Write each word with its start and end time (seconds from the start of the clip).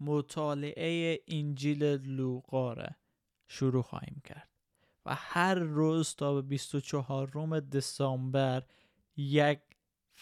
مطالعه 0.00 1.20
انجیل 1.28 1.84
لوقا 1.84 2.72
را 2.72 2.88
شروع 3.48 3.82
خواهیم 3.82 4.22
کرد 4.24 4.48
و 5.06 5.14
هر 5.14 5.54
روز 5.54 6.14
تا 6.14 6.34
به 6.34 6.42
24 6.42 7.30
روم 7.30 7.60
دسامبر 7.60 8.62
یک 9.16 9.60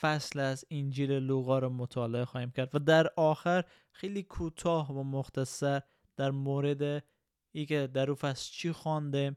فصل 0.01 0.41
از 0.41 0.65
انجیل 0.71 1.13
لوقا 1.13 1.59
را 1.59 1.69
مطالعه 1.69 2.25
خواهیم 2.25 2.51
کرد 2.51 2.75
و 2.75 2.79
در 2.79 3.11
آخر 3.17 3.65
خیلی 3.93 4.23
کوتاه 4.23 4.93
و 4.93 5.03
مختصر 5.03 5.83
در 6.17 6.31
مورد 6.31 7.05
ای 7.53 7.67
که 7.67 7.87
در 7.87 8.11
او 8.11 8.17
فصل 8.17 8.53
چی 8.53 8.73
خواندیم 8.73 9.37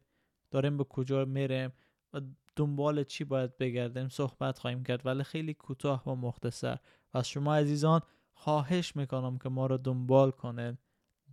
داریم 0.51 0.77
به 0.77 0.83
کجا 0.83 1.25
میریم 1.25 1.73
و 2.13 2.21
دنبال 2.55 3.03
چی 3.03 3.23
باید 3.23 3.57
بگردیم 3.57 4.09
صحبت 4.09 4.59
خواهیم 4.59 4.83
کرد. 4.83 5.05
ولی 5.05 5.23
خیلی 5.23 5.53
کوتاه 5.53 6.03
و 6.09 6.15
مختصر. 6.15 6.77
و 7.13 7.17
از 7.17 7.29
شما 7.29 7.55
عزیزان 7.55 8.01
خواهش 8.39 8.95
می‌کنم 8.95 9.37
که 9.37 9.49
ما 9.49 9.65
رو 9.65 9.77
دنبال 9.77 10.31
کنید 10.31 10.77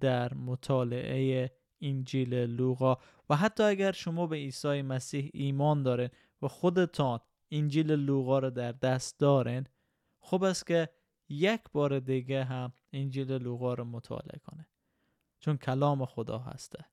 در 0.01 0.35
مطالعه 0.35 1.51
انجیل 1.81 2.35
لوقا. 2.35 2.97
و 3.31 3.37
حتی 3.37 3.63
اگر 3.63 3.93
شما 3.93 4.27
به 4.27 4.37
عیسی 4.37 4.83
مسیح 4.83 5.31
ایمان 5.35 5.83
دارین 5.83 6.09
و 6.43 6.49
خودتان 6.49 7.21
انجیل 7.51 7.93
لوقا 7.93 8.39
رو 8.39 8.51
در 8.51 8.73
دست 8.73 9.21
دارین 9.21 9.67
خوب 10.19 10.45
است 10.45 10.67
که 10.67 10.89
یک 11.29 11.61
بار 11.73 11.99
دیگه 11.99 12.45
هم 12.45 12.73
انجیل 12.93 13.33
لوقا 13.33 13.75
رو 13.75 13.85
مطالعه 13.85 14.39
کنه 14.39 14.69
چون 15.41 15.57
کلام 15.57 16.05
خدا 16.05 16.39
هسته. 16.39 16.85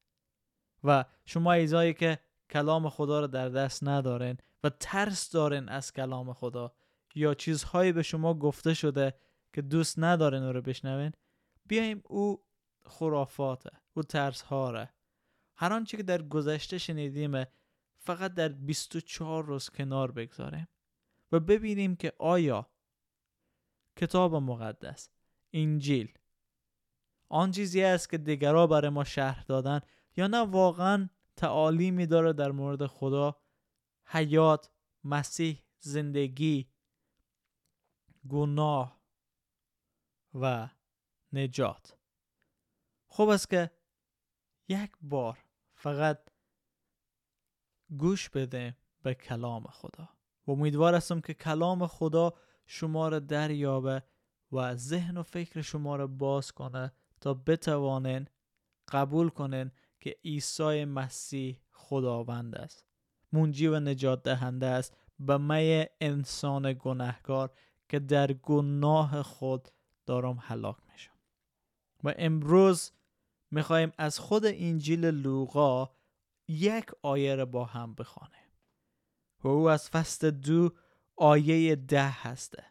و 0.83 1.05
شما 1.25 1.53
ایزایی 1.53 1.93
که 1.93 2.19
کلام 2.49 2.89
خدا 2.89 3.19
رو 3.19 3.27
در 3.27 3.49
دست 3.49 3.83
ندارین 3.83 4.37
و 4.63 4.69
ترس 4.69 5.31
دارین 5.31 5.69
از 5.69 5.93
کلام 5.93 6.33
خدا 6.33 6.73
یا 7.15 7.33
چیزهایی 7.33 7.91
به 7.91 8.03
شما 8.03 8.33
گفته 8.33 8.73
شده 8.73 9.13
که 9.53 9.61
دوست 9.61 9.99
ندارین 9.99 10.43
او 10.43 10.51
رو 10.53 10.61
بشنوین 10.61 11.11
بیایم 11.65 12.01
او 12.05 12.43
خرافاته 12.85 13.71
او 13.93 14.03
ترس 14.03 14.41
هاره 14.41 14.93
هر 15.55 15.73
آنچه 15.73 15.97
که 15.97 16.03
در 16.03 16.21
گذشته 16.21 16.77
شنیدیم 16.77 17.45
فقط 17.97 18.33
در 18.33 18.49
24 18.49 19.45
روز 19.45 19.69
کنار 19.69 20.11
بگذاریم 20.11 20.67
و 21.31 21.39
ببینیم 21.39 21.95
که 21.95 22.13
آیا 22.19 22.71
کتاب 23.97 24.35
مقدس 24.35 25.09
انجیل 25.53 26.17
آن 27.29 27.51
چیزی 27.51 27.83
است 27.83 28.09
که 28.09 28.17
دیگرها 28.17 28.67
برای 28.67 28.89
ما 28.89 29.03
شرح 29.03 29.43
دادن 29.43 29.79
یا 30.17 30.27
نه 30.27 30.37
واقعا 30.37 31.09
تعالیمی 31.35 32.07
داره 32.07 32.33
در 32.33 32.51
مورد 32.51 32.85
خدا 32.85 33.41
حیات 34.05 34.71
مسیح 35.03 35.63
زندگی 35.79 36.69
گناه. 38.29 39.02
و 40.33 40.69
نجات. 41.33 41.97
خوب 43.07 43.29
است 43.29 43.49
که 43.49 43.71
یک 44.67 44.91
بار 45.01 45.45
فقط 45.73 46.19
گوش 47.97 48.29
بده 48.29 48.77
به 49.01 49.13
کلام 49.13 49.63
خدا. 49.63 50.09
و 50.47 50.51
امیدوار 50.51 50.95
هستم 50.95 51.21
که 51.21 51.33
کلام 51.33 51.87
خدا 51.87 52.33
شما 52.65 53.07
را 53.07 53.19
دریابه 53.19 54.03
و 54.51 54.75
ذهن 54.75 55.17
و 55.17 55.23
فکر 55.23 55.61
شما 55.61 55.95
را 55.95 56.07
باز 56.07 56.51
کنه 56.51 56.93
تا 57.21 57.33
بتوانین 57.33 58.27
قبول 58.91 59.29
کنین 59.29 59.71
که 59.99 60.15
عیسی 60.25 60.85
مسیح 60.85 61.59
خداوند 61.71 62.55
است. 62.55 62.85
منجی 63.31 63.67
و 63.67 63.79
نجات 63.79 64.23
دهنده 64.23 64.65
است. 64.65 64.97
به 65.19 65.37
می 65.37 65.85
انسان 66.01 66.73
گناهکار 66.79 67.51
که 67.89 67.99
در 67.99 68.33
گناه 68.33 69.23
خود 69.23 69.69
دارم 70.05 70.37
هلاک 70.41 70.77
میشم. 70.91 71.17
و 72.03 72.13
امروز 72.17 72.91
می‌خوایم 73.51 73.91
از 73.97 74.19
خود 74.19 74.45
انجیل 74.45 75.05
لوقا 75.05 75.89
یک 76.47 76.85
آیه 77.01 77.35
را 77.35 77.45
با 77.45 77.65
هم 77.65 77.95
بخوانیم. 77.95 78.33
و 79.43 79.47
او 79.47 79.69
از 79.69 79.89
فصل 79.89 80.31
دو 80.31 80.69
آیه 81.15 81.75
ده 81.75 82.09
هسته. 82.09 82.65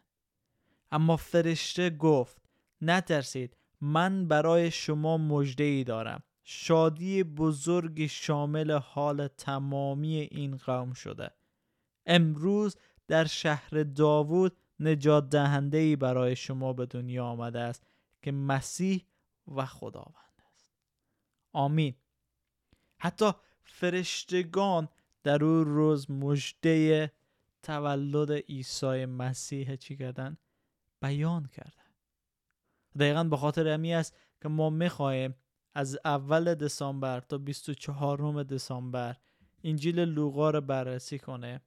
اما 0.91 1.17
فرشته 1.17 1.89
گفت 1.89 2.41
نترسید 2.81 3.57
من 3.81 4.27
برای 4.27 4.71
شما 4.71 5.17
مجده 5.17 5.63
ای 5.63 5.83
دارم. 5.83 6.23
شادی 6.43 7.23
بزرگی 7.23 8.07
شامل 8.07 8.71
حال 8.71 9.27
تمامی 9.27 10.15
این 10.15 10.57
قوم 10.57 10.93
شده. 10.93 11.31
امروز 12.05 12.77
در 13.07 13.25
شهر 13.25 13.83
داوود 13.83 14.57
نجات 14.87 15.29
دهنده 15.29 15.77
ای 15.77 15.95
برای 15.95 16.35
شما 16.35 16.73
به 16.73 16.85
دنیا 16.85 17.25
آمده 17.25 17.59
است 17.59 17.87
که 18.21 18.31
مسیح 18.31 19.05
و 19.55 19.65
خداوند 19.65 20.41
است. 20.53 20.69
آمین. 21.53 21.95
حتی 22.97 23.31
فرشتگان 23.63 24.89
در 25.23 25.43
او 25.43 25.63
روز 25.63 26.11
مجده 26.11 27.11
تولد 27.63 28.31
عیسی 28.31 29.05
مسیح 29.05 29.75
چی 29.75 29.97
کردن؟ 29.97 30.37
بیان 31.01 31.45
کردن. 31.45 31.83
دقیقا 32.99 33.23
به 33.23 33.37
خاطر 33.37 33.67
امی 33.67 33.93
است 33.93 34.17
که 34.41 34.49
ما 34.49 34.69
می‌خواهیم 34.69 35.35
از 35.73 35.99
اول 36.05 36.55
دسامبر 36.55 37.19
تا 37.19 37.37
24 37.37 38.43
دسامبر 38.43 39.15
انجیل 39.63 39.99
لوقا 39.99 40.49
رو 40.49 40.61
بررسی 40.61 41.19
کنه 41.19 41.61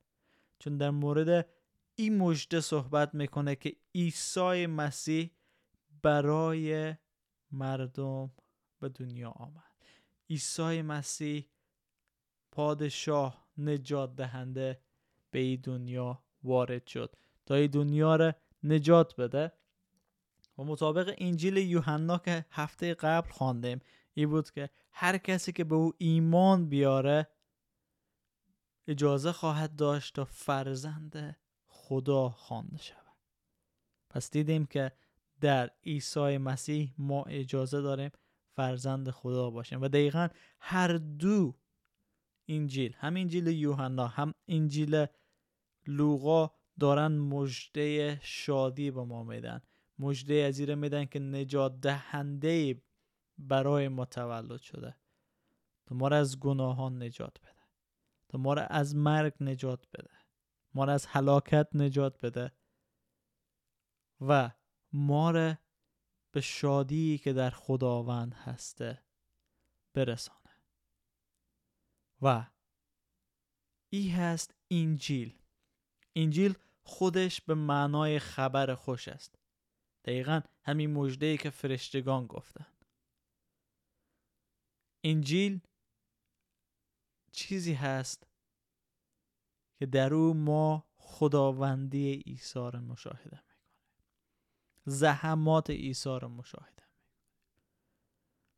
چون 0.59 0.77
در 0.77 0.91
مورد 0.91 1.47
این 1.97 2.19
مجده 2.19 2.61
صحبت 2.61 3.15
می‌کنه 3.15 3.57
که 3.57 3.77
عیسی 3.95 4.67
مسیح 4.67 5.31
برای 6.03 6.95
مردم 7.51 8.31
به 8.81 8.89
دنیا 8.89 9.31
آمد. 9.31 9.85
عیسی 10.31 10.83
مسیح 10.83 11.49
پادشاه 12.53 13.47
نجات 13.59 14.17
دهنده 14.17 14.81
به 15.31 15.39
این 15.39 15.61
دنیا 15.61 16.23
وارد 16.43 16.87
شد. 16.87 17.17
تا 17.47 17.55
این 17.55 17.71
دنیا 17.71 18.17
را 18.17 18.33
نجات 18.63 19.17
بده. 19.21 19.53
و 20.59 20.65
مطابق 20.65 21.15
انجیل 21.19 21.57
یوحنا 21.57 22.19
که 22.19 22.47
هفته 22.51 22.95
قبل 22.95 23.31
خواندیم 23.31 23.81
ای 24.15 24.27
بود 24.27 24.51
که 24.51 24.71
هر 24.93 25.19
کسی 25.19 25.53
که 25.53 25.65
به 25.65 25.75
او 25.75 25.93
ایمان 25.99 26.69
بیاره 26.69 27.29
اجازه 28.89 29.33
خواهد 29.33 29.77
داشت 29.77 30.15
تا 30.15 30.25
فرزند 30.25 31.37
خدا 31.89 32.29
خوانده 32.29 32.79
شود. 32.79 33.17
پس 34.11 34.31
دیدیم 34.31 34.67
که 34.67 34.93
در 35.41 35.71
عیسی 35.85 36.39
مسیح 36.39 36.95
ما 36.99 37.23
اجازه 37.23 37.83
داریم 37.83 38.11
فرزند 38.57 39.11
خدا 39.11 39.51
باشیم 39.51 39.83
و 39.83 39.89
دقیقا 39.89 40.29
هر 40.61 40.97
دو 40.97 41.55
انجیل 42.49 42.95
هم 42.99 43.17
انجیل 43.17 43.47
یوحنا 43.47 44.07
هم 44.07 44.35
انجیل 44.49 45.07
لوقا 45.87 46.51
دارن 46.81 47.13
مجده 47.19 48.21
شادی 48.23 48.91
به 48.91 49.05
ما 49.05 49.25
میدن. 49.25 49.61
مجده 49.99 50.35
از 50.35 50.61
میدن 50.61 51.05
که 51.05 51.19
نجات 51.19 51.81
دهنده 51.81 52.83
برای 53.39 53.89
ما 53.89 54.05
تولد 54.05 54.61
شده. 54.61 54.97
تو 55.87 55.95
ما 55.95 56.09
را 56.09 56.17
از 56.17 56.41
گناهان 56.41 57.03
نجات 57.03 57.39
بده. 57.41 57.65
تو 58.29 58.39
ما 58.39 58.55
را 58.55 58.63
از 58.63 58.97
مرگ 58.97 59.35
نجات 59.41 59.87
بده. 59.95 60.26
ما 60.77 60.85
را 60.85 60.93
از 60.93 61.07
هلاکت 61.07 61.69
نجات 61.75 62.25
بده. 62.25 62.53
و 64.21 64.51
ما 64.93 65.31
را 65.31 65.59
به 66.31 66.41
شادی 66.41 67.19
که 67.19 67.33
در 67.33 67.51
خداوند 67.51 68.35
هسته 68.35 69.05
برسانه. 69.95 70.63
و 72.23 72.47
ای 73.93 74.09
هست 74.09 74.55
انجیل. 74.71 75.39
انجیل 76.17 76.55
خودش 76.83 77.41
به 77.41 77.55
معنای 77.55 78.19
خبر 78.19 78.75
خوش 78.75 79.09
است. 79.09 79.39
دقیقا 80.05 80.41
همین 80.63 80.93
مجده 80.93 81.37
که 81.37 81.51
فرشتگان 81.51 82.27
گفتن. 82.27 82.73
انجیل 85.05 85.61
چیزی 87.33 87.73
هست 87.73 88.27
که 89.79 89.87
در 89.87 90.15
او 90.15 90.35
ما 90.35 90.85
خداوندی 90.97 92.13
عیسی 92.13 92.59
را 92.59 92.81
مشاهده 92.81 93.25
می‌کنه 93.25 93.41
زحمات 94.85 95.71
عیسی 95.71 96.19
را 96.23 96.29
مشاهده 96.29 96.71
می‌کنه 96.71 96.87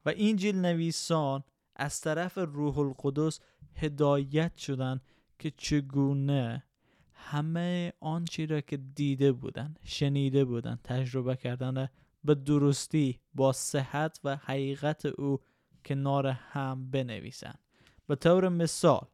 و 0.04 0.12
انجیل 0.16 0.56
نویسان 0.56 1.44
از 1.76 2.00
طرف 2.00 2.38
روح 2.38 2.78
القدس 2.78 3.40
هدایت 3.74 4.56
شدن 4.56 5.00
که 5.38 5.50
چگونه 5.50 6.64
همه 7.12 7.92
آنچه 8.00 8.46
را 8.46 8.60
که 8.60 8.76
دیده 8.76 9.32
بودن 9.32 9.74
شنیده 9.82 10.44
بودن 10.44 10.78
تجربه 10.84 11.36
کردن 11.36 11.88
به 12.24 12.34
درستی 12.34 13.20
با 13.34 13.52
صحت 13.52 14.20
و 14.24 14.36
حقیقت 14.36 15.06
او 15.06 15.40
کنار 15.84 16.26
هم 16.26 16.90
بنویسند. 16.90 17.58
به 18.06 18.16
طور 18.16 18.48
مثال 18.48 19.06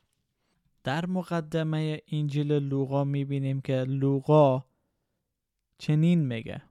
در 0.84 1.06
مقدمه 1.06 2.00
انجیل 2.12 2.52
لوقا 2.52 3.04
می‌بینیم 3.04 3.60
که 3.60 3.84
لوقا 3.84 4.64
چنین 5.78 6.26
میگه. 6.26 6.62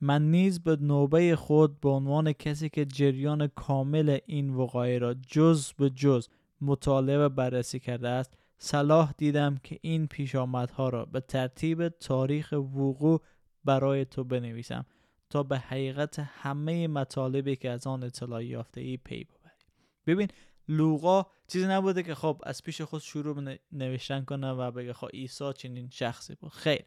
من 0.00 0.30
نیز 0.30 0.60
به 0.60 0.76
نوبه 0.76 1.36
خود 1.36 1.80
به 1.80 1.88
عنوان 1.88 2.32
کسی 2.32 2.68
که 2.68 2.84
جریان 2.84 3.46
کامل 3.46 4.18
این 4.26 4.50
وقایع 4.50 4.98
را 4.98 5.14
جز 5.14 5.72
به 5.72 5.90
جز 5.90 6.28
مطالعه 6.60 7.18
و 7.18 7.28
بررسی 7.28 7.80
کرده 7.80 8.08
است 8.08 8.36
صلاح 8.58 9.12
دیدم 9.18 9.56
که 9.64 9.78
این 9.82 10.06
پیشامدها 10.06 10.88
را 10.88 11.04
به 11.04 11.20
ترتیب 11.20 11.88
تاریخ 11.88 12.52
وقوع 12.52 13.20
برای 13.64 14.04
تو 14.04 14.24
بنویسم 14.24 14.86
تا 15.30 15.42
به 15.42 15.58
حقیقت 15.58 16.18
همه 16.18 16.88
مطالبی 16.88 17.56
که 17.56 17.70
از 17.70 17.86
آن 17.86 18.02
اطلاع 18.02 18.44
یافته 18.44 18.80
ای 18.80 18.96
پی 18.96 19.24
ببری. 19.24 19.64
ببین 20.06 20.28
لوقا 20.68 21.26
چیزی 21.48 21.66
نبوده 21.66 22.02
که 22.02 22.14
خب 22.14 22.42
از 22.46 22.62
پیش 22.62 22.80
خود 22.80 23.00
شروع 23.00 23.58
نوشتن 23.72 24.24
کنه 24.24 24.52
و 24.52 24.70
بگه 24.70 24.92
خب 24.92 25.08
عیسی 25.12 25.52
چنین 25.52 25.90
شخصی 25.90 26.34
بود. 26.34 26.52
خیر. 26.52 26.86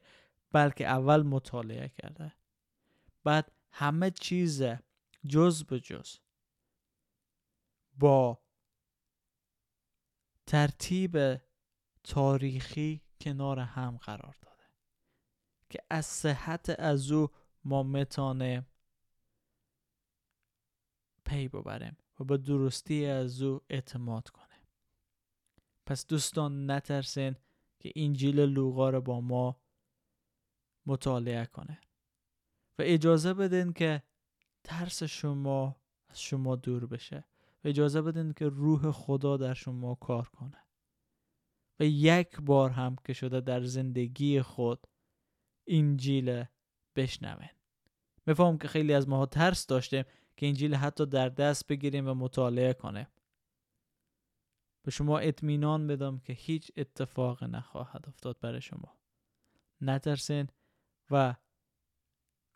بلکه 0.51 0.87
اول 0.87 1.21
مطالعه 1.21 1.89
کرده. 1.89 2.33
بعد 3.23 3.51
همه 3.71 4.11
چیز 4.11 4.63
جز 5.27 5.63
به 5.63 5.79
جز 5.79 6.17
با 7.99 8.39
ترتیب 10.45 11.41
تاریخی 12.03 13.01
کنار 13.21 13.59
هم 13.59 13.97
قرار 13.97 14.35
داده 14.41 14.63
که 15.69 15.79
از 15.89 16.05
صحت 16.05 16.79
از 16.79 17.11
او 17.11 17.29
ما 17.63 17.83
میتانه 17.83 18.65
پی 21.25 21.47
ببریم. 21.47 21.97
و 22.19 22.23
به 22.23 22.37
درستی 22.37 23.05
از 23.05 23.41
او 23.41 23.61
اعتماد 23.69 24.29
کنه. 24.29 24.45
پس 25.85 26.07
دوستان 26.07 26.71
نترسین 26.71 27.35
که 27.79 27.91
انجیل 27.95 28.39
لوقا 28.39 28.89
رو 28.89 29.01
با 29.01 29.21
ما 29.21 29.61
مطالعه 30.85 31.45
کنه 31.45 31.81
و 32.79 32.81
اجازه 32.85 33.33
بدین 33.33 33.73
که 33.73 34.03
ترس 34.63 35.03
شما 35.03 35.75
از 36.09 36.21
شما 36.21 36.55
دور 36.55 36.85
بشه 36.85 37.25
و 37.63 37.67
اجازه 37.67 38.01
بدین 38.01 38.33
که 38.33 38.47
روح 38.47 38.91
خدا 38.91 39.37
در 39.37 39.53
شما 39.53 39.95
کار 39.95 40.29
کنه 40.29 40.57
و 41.79 41.83
یک 41.85 42.41
بار 42.41 42.69
هم 42.69 42.95
که 43.05 43.13
شده 43.13 43.41
در 43.41 43.63
زندگی 43.63 44.41
خود 44.41 44.87
انجیل 45.67 46.43
بشنوین. 46.95 47.49
میفهم 48.25 48.57
که 48.57 48.67
خیلی 48.67 48.93
از 48.93 49.09
ماها 49.09 49.25
ترس 49.25 49.67
داشتیم 49.67 50.03
که 50.37 50.47
انجیل 50.47 50.75
حتی 50.75 51.05
در 51.05 51.29
دست 51.29 51.67
بگیریم 51.67 52.07
و 52.07 52.13
مطالعه 52.13 52.73
کنیم 52.73 53.07
به 54.83 54.91
شما 54.91 55.19
اطمینان 55.19 55.87
بدم 55.87 56.19
که 56.19 56.33
هیچ 56.33 56.71
اتفاق 56.77 57.43
نخواهد 57.43 58.07
افتاد 58.07 58.39
برای 58.39 58.61
شما. 58.61 58.97
نترسین 59.81 60.47
و 61.11 61.35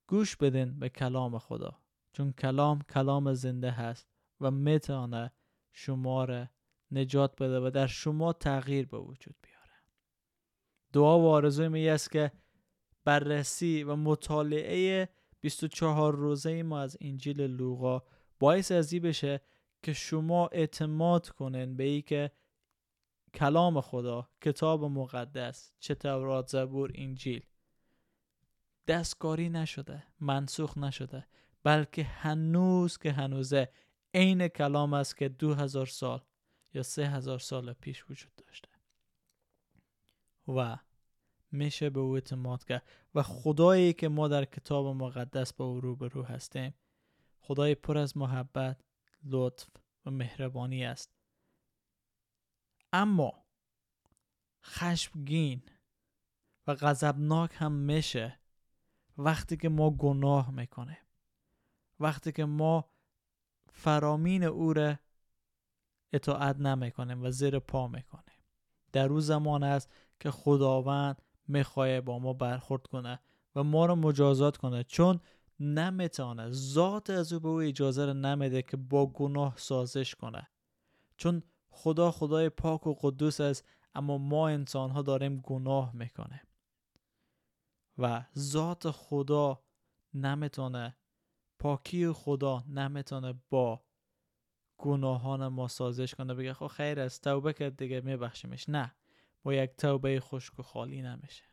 گوش 0.08 0.36
بدین 0.36 0.80
به 0.80 0.90
کلام 0.90 1.38
خدا 1.38 1.81
چون 2.14 2.31
کلام 2.31 2.81
کلام 2.81 3.34
زنده 3.34 3.72
هست 3.72 4.08
و 4.42 4.52
می‌تونه 4.52 5.32
شما 5.72 6.25
را 6.25 6.48
نجات 6.92 7.44
بده 7.44 7.60
و 7.60 7.70
در 7.70 7.88
شما 7.88 8.34
تغییر 8.34 8.86
به 8.86 8.98
وجود 8.98 9.36
بیاره. 9.42 9.74
دعا 10.94 11.20
و 11.20 11.27
آرزوی 11.27 11.68
می 11.68 11.89
است 11.89 12.12
که 12.12 12.32
بررسی 13.03 13.84
و 13.84 13.96
مطالعه 13.96 15.10
24 15.41 16.15
روزه 16.15 16.63
ما 16.63 16.79
از 16.79 16.98
انجیل 17.01 17.41
لوقا 17.41 18.03
باعث 18.39 18.72
ازی 18.72 19.00
بشه 19.00 19.41
که 19.84 19.93
شما 19.93 20.48
اعتماد 20.48 21.29
کنین 21.29 21.75
به 21.75 21.84
ای 21.84 22.01
که 22.01 22.31
کلام 23.34 23.81
خدا 23.81 24.29
کتاب 24.41 24.84
مقدس 24.84 25.72
چه 25.79 25.96
تورات 25.96 26.48
زبور 26.48 26.91
انجیل. 26.96 27.46
دستکاری 28.88 29.50
نشده 29.50 30.03
منسوخ 30.19 30.77
نشده 30.77 31.27
بلکه 31.63 32.03
هنوز 32.03 32.98
که 32.98 33.12
هنوزه 33.12 33.69
عین 34.13 34.48
کلام 34.48 34.93
است 34.93 35.17
که 35.17 35.29
دو 35.29 35.53
هزار 35.53 35.86
سال 35.86 36.22
یا 36.74 36.84
سه 36.84 37.08
هزار 37.08 37.39
سال 37.39 37.74
پیش 37.74 38.05
وجود 38.10 38.31
داشته. 38.36 38.69
و 40.48 40.77
میشه 41.51 41.89
به 41.89 42.00
او 42.00 42.13
اعتماد 42.15 42.63
کرد 42.63 42.88
و 43.15 43.24
خدایی 43.24 43.94
که 43.94 44.10
ما 44.10 44.27
در 44.27 44.46
کتاب 44.46 44.96
مقدس 44.96 45.53
با 45.53 45.65
او 45.65 45.82
روبرو 45.82 46.24
هستیم 46.24 46.74
خدای 47.39 47.75
پر 47.75 47.98
از 47.98 48.18
محبت 48.18 48.82
لطف 49.24 49.68
و 50.06 50.12
مهربانی 50.12 50.86
است. 50.86 51.12
اما 52.94 53.46
خشمگین 54.63 55.62
و 56.68 56.75
غضبناک 56.75 57.51
هم 57.53 57.72
میشه 57.72 58.39
وقتی 59.18 59.58
که 59.58 59.70
ما 59.70 59.91
گناه 59.91 60.51
می‌کنه 60.51 60.98
وقتی 62.00 62.32
که 62.32 62.46
ما 62.46 62.89
فرامین 63.72 64.44
او 64.44 64.74
را 64.74 65.00
اطاعت 66.13 66.56
نمی‌کنیم 66.56 67.24
و 67.24 67.32
زیر 67.32 67.60
پا 67.60 67.88
می‌کنیم. 67.88 68.39
در 68.91 69.08
روز 69.08 69.27
زمان 69.27 69.63
است 69.63 69.91
که 70.20 70.32
خداوند 70.32 71.22
می‌خواه 71.50 72.01
با 72.01 72.20
ما 72.20 72.34
برخورد 72.34 72.88
کنه 72.88 73.20
و 73.56 73.63
ما 73.63 73.86
رو 73.86 73.96
مجازات 73.96 74.58
کنه. 74.58 74.84
چون 74.84 75.20
نمی‌تونه 75.60 76.51
ذات 76.51 77.10
از 77.10 77.34
او 77.34 77.39
به 77.39 77.48
او 77.48 77.62
اجازه 77.62 78.06
رو 78.06 78.13
نمیده 78.13 78.62
که 78.62 78.77
با 78.77 79.06
گناه 79.06 79.53
سازش 79.58 80.15
کنه. 80.15 80.48
چون 81.18 81.44
خدا 81.70 82.12
خدای 82.12 82.50
پاک 82.50 82.88
و 82.88 82.94
قدوس 83.01 83.41
است 83.41 83.65
اما 83.96 84.18
ما 84.18 84.48
انسان 84.48 84.89
ها 84.91 85.01
داریم 85.01 85.41
گناه 85.41 85.96
می‌کنه. 85.96 86.41
و 87.98 88.25
ذات 88.38 88.91
خدا 88.91 89.63
نمی‌تونه 90.13 90.96
پاکی 91.60 92.12
خدا 92.12 92.63
نمی‌تونه 92.68 93.34
با 93.50 93.82
گناهان 94.77 95.48
ما 95.48 95.68
سازش 95.68 96.15
کنه. 96.15 96.34
بگه 96.34 96.53
خب 96.53 96.68
خیر 96.68 97.00
است 97.00 97.24
توبه 97.24 97.53
کرد 97.53 97.77
دیگه 97.77 98.01
میبخشیمش. 98.01 98.70
نه. 98.70 98.96
با 99.43 99.53
یک 99.53 99.72
توبه 99.77 100.19
خشک 100.19 100.60
و 100.60 100.63
خالی 100.63 101.01
نمیشه. 101.01 101.43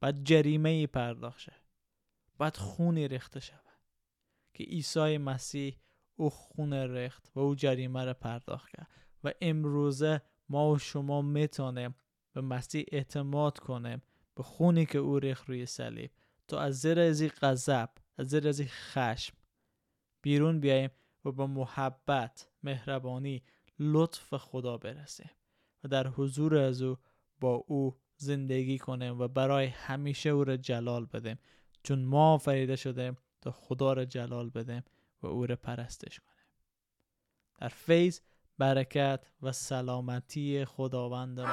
بعد 0.00 0.24
جریمه 0.24 0.68
ای 0.68 0.86
پرداخت 0.86 1.40
شه 1.40 1.52
بعد 2.38 2.56
خونی 2.56 3.08
ریخته 3.08 3.40
شود. 3.40 3.60
که 4.54 4.64
عیسی 4.64 5.18
مسیح 5.18 5.78
او 6.16 6.30
خون 6.30 6.72
ریخت 6.72 7.30
و 7.34 7.40
او 7.40 7.54
جریمه 7.54 8.04
را 8.04 8.14
پرداخت 8.14 8.68
کرد. 8.68 8.88
و 9.24 9.32
امروزه 9.40 10.22
ما 10.48 10.70
و 10.70 10.78
شما 10.78 11.22
می‌تونیم 11.22 11.94
به 12.32 12.40
مسیح 12.40 12.84
اعتماد 12.92 13.58
کنیم 13.58 14.02
به 14.34 14.42
خونی 14.42 14.86
که 14.86 14.98
او 14.98 15.18
ریخت 15.18 15.48
روی 15.48 15.66
صلیب. 15.66 16.10
تا 16.48 16.60
از 16.60 16.80
زیر 16.80 17.00
از 17.00 17.22
غضب 17.22 17.88
از 18.18 18.28
زیر 18.28 18.48
از 18.48 18.62
خشم 18.62 19.36
بیرون 20.22 20.60
بیاییم 20.60 20.90
و 21.24 21.32
به 21.32 21.46
محبت 21.46 22.48
مهربانی 22.62 23.42
لطف 23.78 24.34
خدا 24.34 24.78
برسیم. 24.78 25.30
و 25.84 25.88
در 25.88 26.06
حضور 26.06 26.56
از 26.56 26.82
او 26.82 26.96
با 27.40 27.54
او 27.54 27.96
زندگی 28.16 28.78
کنیم 28.78 29.20
و 29.20 29.28
برای 29.28 29.66
همیشه 29.66 30.30
او 30.30 30.44
را 30.44 30.56
جلال 30.56 31.06
بدیم. 31.06 31.38
چون 31.82 32.04
ما 32.04 32.38
فریده 32.38 32.76
شدیم 32.76 33.16
تا 33.40 33.50
خدا 33.50 33.92
را 33.92 34.04
جلال 34.04 34.50
بدیم 34.50 34.82
و 35.22 35.26
او 35.26 35.46
را 35.46 35.56
پرستش 35.56 36.20
کنیم. 36.20 36.36
در 37.58 37.68
فیض 37.68 38.20
برکت 38.58 39.24
و 39.42 39.52
سلامتی 39.52 40.64
خداوند 40.64 41.40
ما. 41.40 41.46